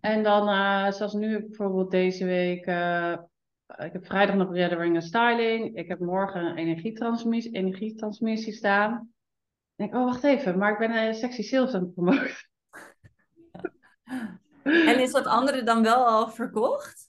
[0.00, 3.16] En dan, uh, zoals nu bijvoorbeeld deze week, uh,
[3.76, 5.76] ik heb vrijdag nog Reddering en Styling.
[5.76, 9.12] Ik heb morgen een energietransmissie, energietransmissie staan.
[9.76, 12.48] Ik denk, oh wacht even, maar ik ben een sexy sales aan het promoten.
[14.62, 17.08] En is dat andere dan wel al verkocht?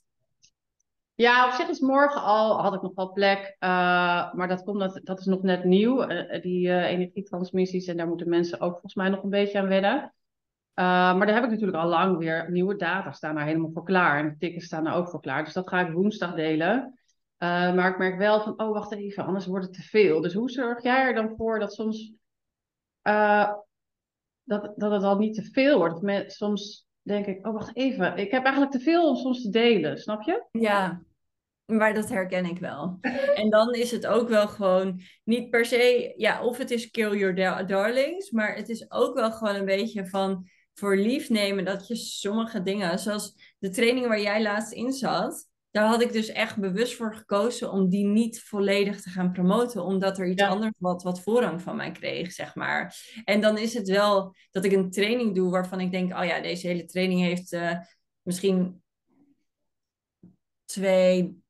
[1.14, 3.56] Ja, op zich is morgen al, had ik nog wel plek.
[3.60, 7.86] Uh, maar dat, komt, dat, dat is nog net nieuw, uh, die uh, energietransmissies.
[7.86, 10.14] En daar moeten mensen ook volgens mij nog een beetje aan wennen.
[10.74, 10.84] Uh,
[11.16, 14.18] maar daar heb ik natuurlijk al lang weer nieuwe data staan daar helemaal voor klaar.
[14.18, 15.44] En de tickets staan er ook voor klaar.
[15.44, 16.98] Dus dat ga ik woensdag delen.
[17.38, 20.20] Uh, maar ik merk wel van, oh wacht even, anders wordt het te veel.
[20.20, 22.12] Dus hoe zorg jij er dan voor dat soms
[23.02, 23.52] uh,
[24.42, 26.32] dat, dat het al niet te veel wordt?
[26.32, 29.98] Soms denk ik, oh wacht even, ik heb eigenlijk te veel om soms te delen,
[29.98, 30.46] snap je?
[30.50, 31.02] Ja,
[31.64, 32.98] maar dat herken ik wel.
[33.34, 37.18] En dan is het ook wel gewoon niet per se, ja, of het is kill
[37.18, 41.88] your darlings, maar het is ook wel gewoon een beetje van voor lief nemen dat
[41.88, 46.28] je sommige dingen, zoals de training waar jij laatst in zat, daar had ik dus
[46.28, 50.72] echt bewust voor gekozen om die niet volledig te gaan promoten, omdat er iets anders
[50.78, 52.96] wat, wat voorrang van mij kreeg, zeg maar.
[53.24, 56.40] En dan is het wel dat ik een training doe waarvan ik denk, oh ja,
[56.40, 57.78] deze hele training heeft uh,
[58.22, 58.82] misschien
[60.64, 61.42] 2,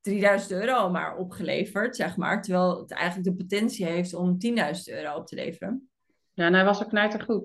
[0.00, 2.42] 3000 euro maar opgeleverd, zeg maar.
[2.42, 4.52] Terwijl het eigenlijk de potentie heeft om 10.000
[4.84, 5.88] euro op te leveren.
[6.32, 7.44] Ja, en hij was ook knijtergoed.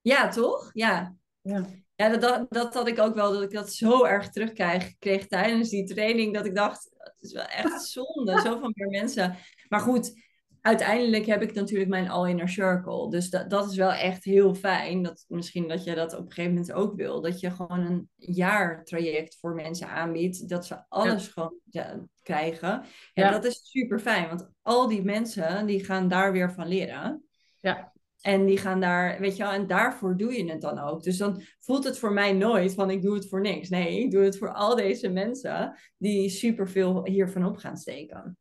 [0.00, 0.70] Ja, toch?
[0.72, 1.16] Ja.
[1.42, 4.98] Ja, ja dat, dat, dat had ik ook wel, dat ik dat zo erg terugkreeg
[4.98, 9.36] kreeg tijdens die training, dat ik dacht, het is wel echt zonde, zoveel meer mensen.
[9.68, 10.12] Maar goed,
[10.60, 13.10] uiteindelijk heb ik natuurlijk mijn all inner circle.
[13.10, 15.02] Dus dat, dat is wel echt heel fijn.
[15.02, 17.20] Dat, misschien dat je dat op een gegeven moment ook wil.
[17.20, 20.48] Dat je gewoon een jaartraject voor mensen aanbiedt.
[20.48, 22.68] Dat ze alles gewoon ja, krijgen.
[22.68, 24.28] Ja, ja, dat is super fijn.
[24.28, 27.24] Want al die mensen die gaan daar weer van leren.
[27.58, 27.92] Ja.
[28.20, 31.02] En die gaan daar, weet je wel, en daarvoor doe je het dan ook.
[31.02, 33.68] Dus dan voelt het voor mij nooit van ik doe het voor niks.
[33.68, 38.38] Nee, ik doe het voor al deze mensen die superveel hiervan op gaan steken.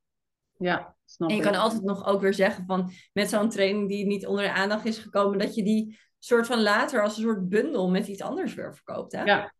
[0.57, 4.05] Ja, snap En je kan altijd nog ook weer zeggen van met zo'n training die
[4.05, 7.49] niet onder de aandacht is gekomen, dat je die soort van later als een soort
[7.49, 9.11] bundel met iets anders weer verkoopt.
[9.11, 9.23] Hè?
[9.23, 9.53] Ja.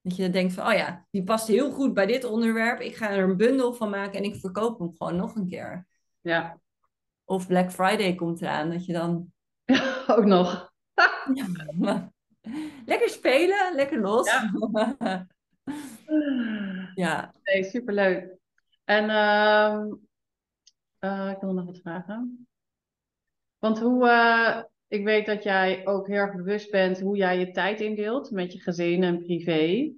[0.00, 2.80] Dat je denkt van, oh ja, die past heel goed bij dit onderwerp.
[2.80, 5.86] Ik ga er een bundel van maken en ik verkoop hem gewoon nog een keer.
[6.20, 6.60] Ja.
[7.24, 9.32] Of Black Friday komt eraan, dat je dan
[10.16, 10.72] ook nog.
[12.86, 14.26] lekker spelen, lekker los.
[14.26, 15.26] Ja.
[16.94, 17.34] ja.
[17.42, 18.36] Nee, superleuk.
[18.84, 19.84] En uh,
[21.00, 22.48] uh, ik wil nog wat vragen.
[23.58, 27.50] Want hoe, uh, ik weet dat jij ook heel erg bewust bent hoe jij je
[27.50, 29.92] tijd indeelt met je gezin en privé.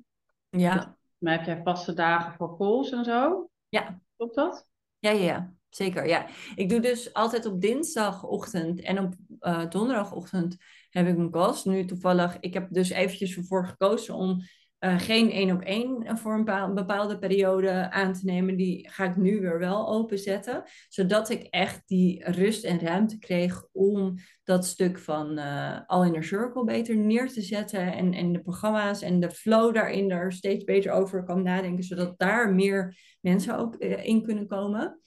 [0.49, 0.97] Ja.
[1.19, 3.49] maar heb jij vaste dagen voor calls en zo?
[3.69, 4.01] Ja.
[4.17, 4.67] Klopt dat?
[4.99, 5.55] Ja, ja, ja.
[5.71, 6.27] Zeker, ja.
[6.55, 10.57] Ik doe dus altijd op dinsdagochtend en op uh, donderdagochtend
[10.91, 11.65] heb ik mijn kast.
[11.65, 14.43] Nu toevallig, ik heb dus eventjes ervoor gekozen om
[14.81, 18.57] uh, geen één op één voor een bepaalde periode aan te nemen.
[18.57, 20.63] Die ga ik nu weer wel openzetten.
[20.89, 26.25] Zodat ik echt die rust en ruimte kreeg om dat stuk van uh, All Inner
[26.25, 27.93] Circle beter neer te zetten.
[27.93, 31.85] En, en de programma's en de flow daarin er steeds beter over kan nadenken.
[31.85, 35.00] Zodat daar meer mensen ook in kunnen komen.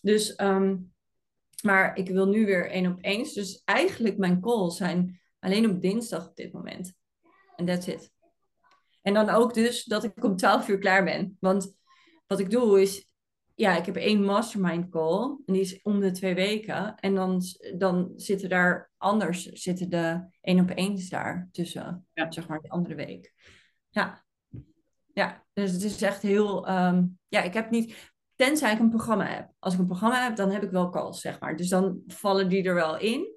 [0.00, 0.92] Dus, um,
[1.62, 3.34] maar ik wil nu weer één op één.
[3.34, 6.92] Dus eigenlijk mijn calls zijn alleen op dinsdag op dit moment.
[7.56, 8.12] En that's it.
[9.02, 11.36] En dan ook dus dat ik om 12 uur klaar ben.
[11.40, 11.74] Want
[12.26, 13.10] wat ik doe is,
[13.54, 15.22] ja, ik heb één mastermind call.
[15.46, 16.94] En die is om de twee weken.
[16.94, 17.42] En dan,
[17.78, 22.06] dan zitten daar anders, zitten de één op eens daar tussen.
[22.12, 22.30] Ja.
[22.30, 23.32] Zeg maar, de andere week.
[23.90, 24.24] Ja.
[25.12, 28.09] Ja, dus het is echt heel, um, ja, ik heb niet,
[28.40, 29.50] Tenzij ik een programma heb.
[29.58, 31.56] Als ik een programma heb, dan heb ik wel calls, zeg maar.
[31.56, 33.36] Dus dan vallen die er wel in.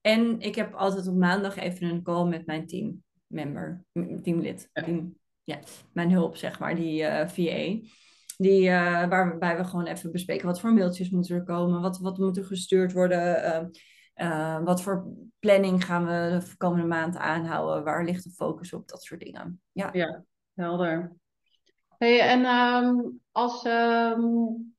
[0.00, 3.84] En ik heb altijd op maandag even een call met mijn teammember,
[4.22, 4.70] teamlid.
[4.72, 4.82] Ja.
[4.82, 5.58] Team, ja,
[5.92, 7.88] mijn hulp, zeg maar, die uh, eh, VA.
[8.36, 12.18] Die, uh, waarbij we gewoon even bespreken wat voor mailtjes moeten er komen, wat, wat
[12.18, 13.70] moet er gestuurd worden,
[14.16, 18.88] uh, wat voor planning gaan we de komende maand aanhouden, waar ligt de focus op,
[18.88, 19.60] dat soort dingen.
[19.72, 21.16] Ja, ja helder.
[21.98, 24.74] Hey, en um, als um,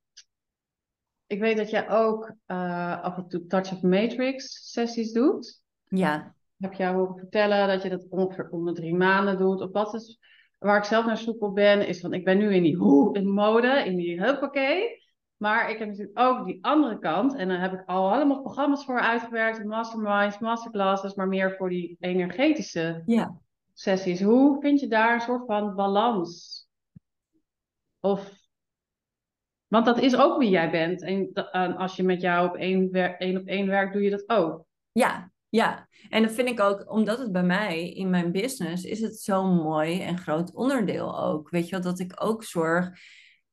[1.27, 5.62] ik weet dat jij ook uh, af en toe Touch of Matrix sessies doet.
[5.84, 6.36] Ja.
[6.58, 9.62] Heb jij horen vertellen dat je dat ongeveer om de drie maanden doet?
[9.62, 10.19] Of wat is
[10.58, 13.15] waar ik zelf naar zoek op ben, is van ik ben nu in die hoe
[13.15, 15.06] in mode, in die huppakee.
[15.38, 17.36] Maar ik heb natuurlijk ook die andere kant.
[17.36, 19.65] En dan heb ik al allemaal programma's voor uitgewerkt.
[19.65, 21.13] Masterminds, masterclasses.
[21.13, 23.39] Maar meer voor die energetische ja.
[23.73, 24.21] sessies.
[24.21, 26.66] Hoe vind je daar een soort van balans
[27.99, 28.31] of,
[29.67, 31.01] want dat is ook wie jij bent.
[31.01, 34.65] En als je met jou op één, één op één werkt, doe je dat ook.
[34.91, 35.88] Ja, ja.
[36.10, 39.55] En dat vind ik ook, omdat het bij mij in mijn business is het zo'n
[39.55, 41.49] mooi en groot onderdeel ook.
[41.49, 42.89] Weet je wel, dat ik ook zorg.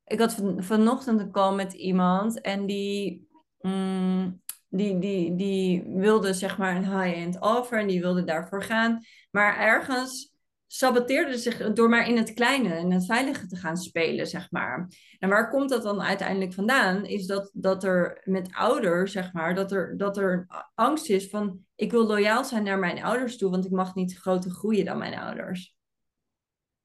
[0.04, 3.28] Ik had van, vanochtend een call met iemand en die,
[3.60, 9.00] mm, die, die, die wilde zeg maar een high-end offer en die wilde daarvoor gaan.
[9.30, 10.33] Maar ergens
[10.66, 14.88] saboteerde zich door maar in het kleine en het veilige te gaan spelen, zeg maar.
[15.18, 17.04] En waar komt dat dan uiteindelijk vandaan?
[17.04, 21.58] Is dat, dat er met ouders, zeg maar, dat er, dat er angst is van...
[21.74, 24.98] ik wil loyaal zijn naar mijn ouders toe, want ik mag niet groter groeien dan
[24.98, 25.76] mijn ouders.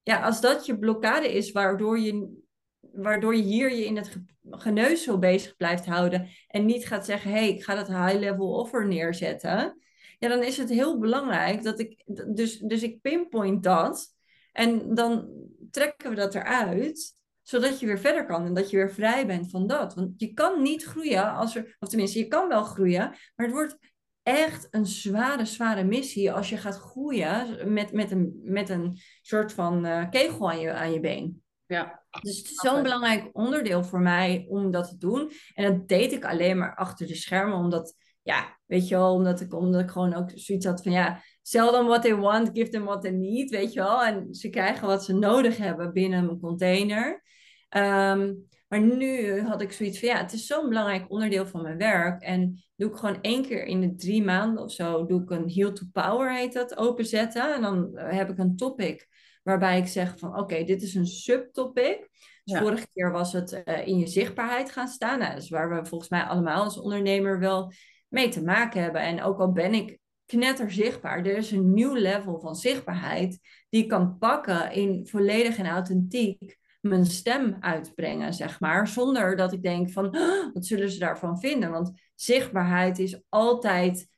[0.02, 2.38] Ja, als dat je blokkade is, waardoor je,
[2.80, 4.16] waardoor je hier je in het
[4.50, 6.28] geneus zo bezig blijft houden...
[6.46, 9.78] en niet gaat zeggen, hé, hey, ik ga dat high-level offer neerzetten
[10.20, 12.02] ja, dan is het heel belangrijk dat ik,
[12.34, 14.14] dus, dus ik pinpoint dat
[14.52, 15.28] en dan
[15.70, 19.50] trekken we dat eruit, zodat je weer verder kan en dat je weer vrij bent
[19.50, 19.94] van dat.
[19.94, 23.54] Want je kan niet groeien als er, of tenminste, je kan wel groeien, maar het
[23.54, 23.78] wordt
[24.22, 29.52] echt een zware, zware missie als je gaat groeien met, met, een, met een soort
[29.52, 31.42] van uh, kegel aan je, aan je been.
[31.66, 32.04] Ja.
[32.20, 35.30] Dus het is zo'n belangrijk onderdeel voor mij om dat te doen.
[35.54, 37.94] En dat deed ik alleen maar achter de schermen, omdat
[38.30, 41.70] ja, weet je wel, omdat ik, omdat ik gewoon ook zoiets had van ja, sell
[41.70, 44.04] them what they want, give them what they need, weet je wel.
[44.04, 47.22] En ze krijgen wat ze nodig hebben binnen mijn container.
[47.68, 48.34] Ehm,
[48.68, 52.22] maar nu had ik zoiets van ja, het is zo'n belangrijk onderdeel van mijn werk.
[52.22, 55.50] En doe ik gewoon één keer in de drie maanden of zo, doe ik een
[55.50, 57.54] Heal to Power heet dat, openzetten.
[57.54, 59.08] En dan heb ik een topic
[59.42, 62.08] waarbij ik zeg van oké, dit is een subtopic.
[62.44, 65.18] Dus vorige keer was het uh, in je zichtbaarheid gaan staan.
[65.18, 67.72] Nou, dat is waar we volgens mij allemaal als ondernemer wel
[68.10, 69.00] mee te maken hebben.
[69.00, 73.82] En ook al ben ik knetter zichtbaar, er is een nieuw level van zichtbaarheid die
[73.82, 78.88] ik kan pakken in volledig en authentiek mijn stem uitbrengen, zeg maar.
[78.88, 80.10] Zonder dat ik denk van,
[80.54, 81.70] wat zullen ze daarvan vinden?
[81.70, 84.08] Want zichtbaarheid is altijd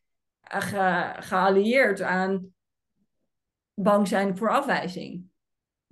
[0.40, 2.54] ge geallieerd aan
[3.74, 5.30] bang zijn voor afwijzing.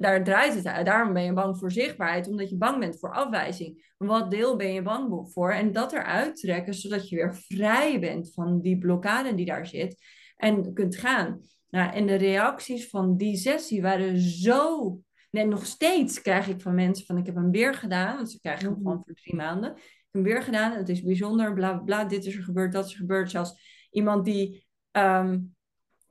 [0.00, 0.86] Daar draait het uit.
[0.86, 3.92] Daarom ben je bang voor zichtbaarheid, omdat je bang bent voor afwijzing.
[3.96, 5.52] Wat deel ben je bang voor?
[5.52, 9.96] En dat eruit trekken, zodat je weer vrij bent van die blokkade die daar zit
[10.36, 11.40] en kunt gaan.
[11.70, 15.00] Nou, en de reacties van die sessie waren zo.
[15.30, 18.16] En nog steeds krijg ik van mensen van ik heb hem weer gedaan.
[18.16, 19.70] Want ze krijgen hem gewoon voor drie maanden.
[19.70, 20.72] Ik heb hem weer gedaan.
[20.72, 21.54] Het is bijzonder.
[21.54, 22.04] Bla bla.
[22.04, 22.72] Dit is er gebeurd.
[22.72, 23.30] Dat is er gebeurd.
[23.30, 25.40] Zelfs iemand die ehm,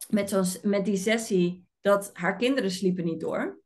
[0.10, 3.59] met, met die sessie dat haar kinderen sliepen niet door.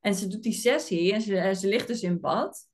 [0.00, 2.66] En ze doet die sessie en ze, ze ligt dus in bad.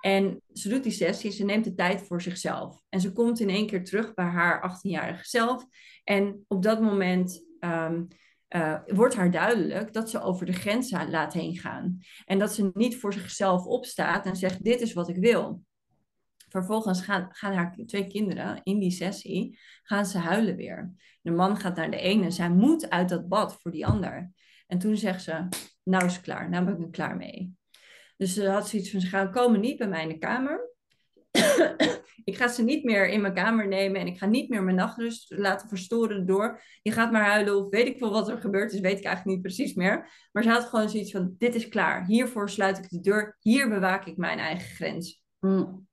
[0.00, 2.82] En ze doet die sessie, ze neemt de tijd voor zichzelf.
[2.88, 5.66] En ze komt in één keer terug bij haar 18-jarige zelf.
[6.04, 8.08] En op dat moment um,
[8.48, 11.98] uh, wordt haar duidelijk dat ze over de grens laat heen gaan.
[12.24, 15.62] En dat ze niet voor zichzelf opstaat en zegt: Dit is wat ik wil.
[16.48, 20.92] Vervolgens gaan, gaan haar twee kinderen in die sessie gaan ze huilen weer.
[21.22, 24.30] De man gaat naar de ene, zij moet uit dat bad voor die ander.
[24.66, 25.48] En toen zegt ze,
[25.82, 27.56] nou is het klaar, nou ben ik er klaar mee.
[28.16, 30.70] Dus ze had zoiets van, ze gaan komen niet bij mij in de kamer.
[32.24, 34.76] ik ga ze niet meer in mijn kamer nemen en ik ga niet meer mijn
[34.76, 36.62] nachtrust laten verstoren door.
[36.82, 39.36] Je gaat maar huilen of weet ik veel wat er gebeurd is, weet ik eigenlijk
[39.36, 40.28] niet precies meer.
[40.32, 42.06] Maar ze had gewoon zoiets van, dit is klaar.
[42.06, 43.36] Hiervoor sluit ik de deur.
[43.40, 45.22] Hier bewaak ik mijn eigen grens.
[45.40, 45.90] Mm.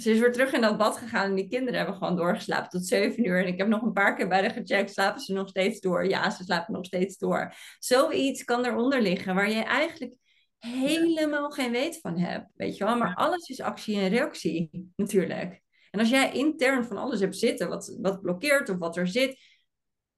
[0.00, 2.86] Ze is weer terug in dat bad gegaan en die kinderen hebben gewoon doorgeslapen tot
[2.86, 3.40] zeven uur.
[3.40, 6.08] En ik heb nog een paar keer bij de gecheckt, slapen ze nog steeds door?
[6.08, 7.54] Ja, ze slapen nog steeds door.
[7.78, 10.14] Zoiets kan eronder liggen waar je eigenlijk
[10.58, 12.96] helemaal geen weet van hebt, weet je wel.
[12.96, 15.60] Maar alles is actie en reactie natuurlijk.
[15.90, 19.38] En als jij intern van alles hebt zitten wat, wat blokkeert of wat er zit,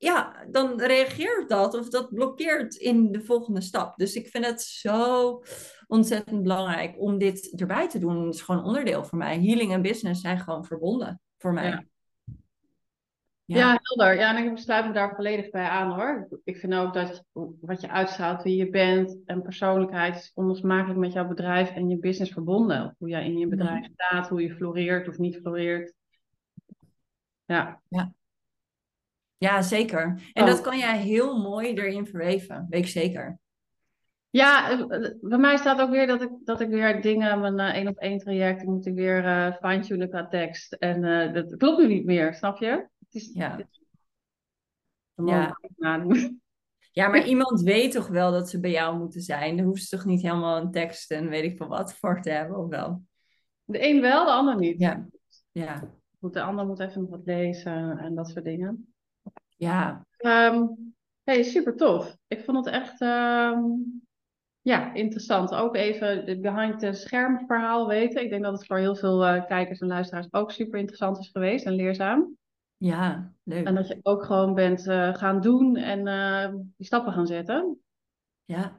[0.02, 3.96] ja, dan reageert dat of dat blokkeert in de volgende stap.
[3.96, 5.42] Dus ik vind het zo
[5.86, 8.26] ontzettend belangrijk om dit erbij te doen.
[8.26, 9.40] Het is gewoon onderdeel voor mij.
[9.40, 11.68] Healing en business zijn gewoon verbonden voor mij.
[11.68, 11.84] Ja.
[13.44, 13.78] Ja.
[13.82, 14.14] helder.
[14.14, 16.28] Ja, en ik sluit me daar volledig bij aan hoor.
[16.44, 17.24] Ik vind ook dat
[17.60, 21.98] wat je uitstraalt, wie je bent en persoonlijkheid is onlosmakelijk met jouw bedrijf en je
[21.98, 22.94] business verbonden.
[22.98, 25.94] Hoe jij in je bedrijf staat, hoe je floreert of niet floreert.
[27.44, 27.80] Ja.
[27.88, 28.12] ja.
[29.42, 30.30] Ja, zeker.
[30.32, 30.64] En dat oh.
[30.64, 33.38] kan jij heel mooi erin verweven, weet ik zeker.
[34.30, 37.58] Ja, eh, eh, bij mij staat ook weer dat ik, dat ik weer dingen, mijn
[37.58, 40.72] uh, één op één traject, moet ik weer uh, fine-tunen qua tekst.
[40.72, 42.68] En uh, dat klopt nu niet meer, snap je?
[42.98, 43.58] Het is, ja.
[45.14, 45.58] ja.
[46.92, 49.56] ja, maar iemand weet toch wel dat ze bij jou moeten zijn?
[49.56, 52.30] Dan hoeft ze toch niet helemaal een tekst en weet ik veel wat voor te
[52.30, 53.02] hebben, of wel?
[53.64, 54.78] De een wel, de ander niet.
[54.78, 55.06] Ja.
[55.52, 55.90] ja.
[56.18, 58.91] De ander moet even nog wat lezen en dat soort dingen.
[59.62, 60.06] Ja.
[60.18, 60.94] Um,
[61.24, 62.16] hey, super tof.
[62.26, 64.02] Ik vond het echt um,
[64.60, 65.54] ja, interessant.
[65.54, 68.22] Ook even het behind the scherm verhaal weten.
[68.22, 71.28] Ik denk dat het voor heel veel uh, kijkers en luisteraars ook super interessant is
[71.28, 72.36] geweest en leerzaam.
[72.76, 73.66] Ja, leuk.
[73.66, 77.78] En dat je ook gewoon bent uh, gaan doen en uh, die stappen gaan zetten.
[78.44, 78.76] Ja.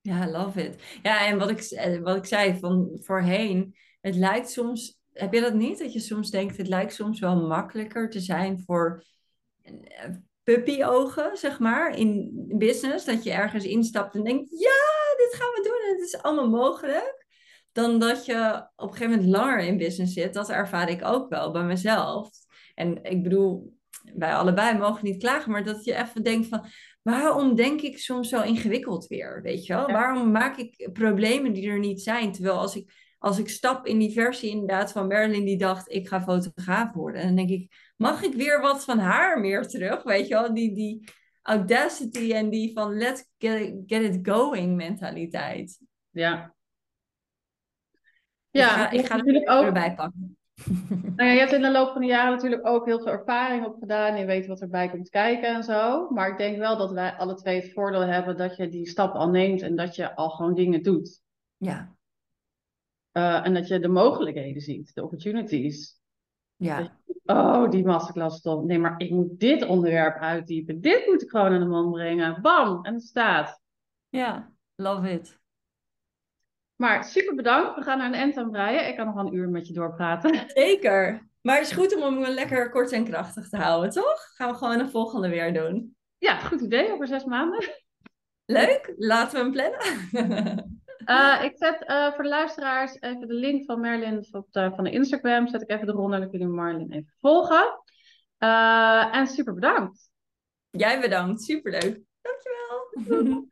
[0.00, 0.98] Ja, love it.
[1.02, 5.54] Ja, en wat ik, wat ik zei van voorheen, het lijkt soms, heb je dat
[5.54, 5.78] niet?
[5.78, 9.04] Dat je soms denkt, het lijkt soms wel makkelijker te zijn voor
[10.42, 13.04] puppy-ogen, zeg maar, in business.
[13.04, 16.48] Dat je ergens instapt en denkt, ja, dit gaan we doen en het is allemaal
[16.48, 17.26] mogelijk.
[17.72, 20.34] Dan dat je op een gegeven moment langer in business zit.
[20.34, 22.30] Dat ervaar ik ook wel bij mezelf.
[22.74, 23.76] En ik bedoel,
[24.14, 26.66] bij allebei mogen niet klagen, maar dat je even denkt van,
[27.02, 29.86] waarom denk ik soms zo ingewikkeld weer, weet je wel?
[29.86, 32.32] Waarom maak ik problemen die er niet zijn?
[32.32, 36.08] Terwijl als ik, als ik stap in die versie inderdaad van Marilyn die dacht, ik
[36.08, 40.02] ga fotograaf worden, dan denk ik, mag ik weer wat van haar meer terug?
[40.02, 41.10] Weet je wel, die, die
[41.42, 45.80] audacity en die van let's get, get it going mentaliteit.
[46.10, 46.54] Ja.
[48.50, 50.36] Ja, ik ga, ik natuurlijk ook erbij pakken.
[51.16, 53.66] Nou ja, je hebt in de loop van de jaren natuurlijk ook heel veel ervaring
[53.66, 54.18] op gedaan.
[54.18, 56.10] Je weet wat erbij komt kijken en zo.
[56.10, 59.14] Maar ik denk wel dat wij alle twee het voordeel hebben dat je die stap
[59.14, 61.22] al neemt en dat je al gewoon dingen doet.
[61.56, 61.96] Ja.
[63.12, 65.99] Uh, en dat je de mogelijkheden ziet, de opportunities.
[66.60, 66.98] Ja.
[67.24, 68.66] Oh, die masterclass stond.
[68.66, 70.80] Nee, maar ik moet dit onderwerp uitdiepen.
[70.80, 72.42] Dit moet ik gewoon aan de man brengen.
[72.42, 72.84] Bam!
[72.84, 73.60] En het staat.
[74.08, 75.38] Ja, love it.
[76.76, 77.74] Maar super bedankt.
[77.74, 78.88] We gaan naar een end aan breien.
[78.88, 80.44] Ik kan nog een uur met je doorpraten.
[80.54, 81.28] Zeker.
[81.40, 84.20] Maar het is goed om hem lekker kort en krachtig te houden, toch?
[84.34, 85.96] Gaan we gewoon de volgende weer doen.
[86.18, 86.92] Ja, goed idee.
[86.92, 87.68] Over zes maanden.
[88.44, 88.94] Leuk.
[88.96, 90.79] Laten we hem plannen.
[91.06, 94.84] Uh, ik zet uh, voor de luisteraars even de link van Merlin op de, van
[94.84, 95.48] de Instagram.
[95.48, 97.82] Zet ik even eronder, dan kunnen Marlin even volgen.
[98.38, 100.10] Uh, en super bedankt.
[100.70, 102.00] Jij bedankt, superleuk.
[102.20, 103.44] Dankjewel.